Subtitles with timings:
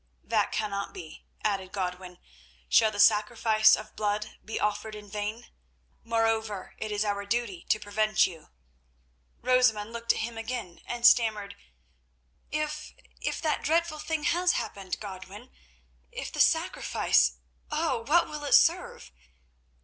[0.23, 2.17] "That cannot be," added Godwin.
[2.67, 5.45] "Shall the sacrifice of blood be offered in vain?
[6.03, 8.49] Moreover it is our duty to prevent you."
[9.43, 11.55] Rosamund looked at him again and stammered:
[12.51, 18.01] "If—if—that dreadful thing has happened, Godwin—if the sacrifice—oh!
[18.07, 19.11] what will it serve?"